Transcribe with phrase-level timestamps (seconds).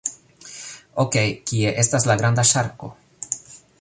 [1.03, 2.91] Okej, kie estas la granda ŝarko?